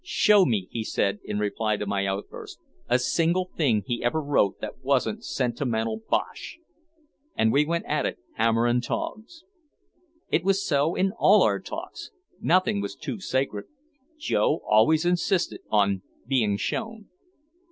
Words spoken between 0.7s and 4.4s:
he said, in reply to my outburst, "a single thing he ever